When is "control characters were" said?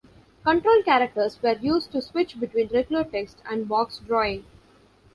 0.43-1.59